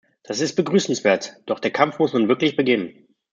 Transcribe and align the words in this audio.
Das 0.23 0.41
ist 0.41 0.55
begrüßenswert, 0.55 1.35
doch 1.45 1.59
der 1.59 1.69
Kampf 1.69 1.99
muss 1.99 2.13
nun 2.13 2.27
wirklich 2.27 2.55
beginnen. 2.55 3.05